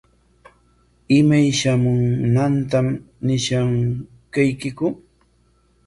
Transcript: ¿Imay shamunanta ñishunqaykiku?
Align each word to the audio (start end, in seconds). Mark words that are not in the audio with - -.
¿Imay 1.17 1.47
shamunanta 1.59 2.79
ñishunqaykiku? 3.25 4.85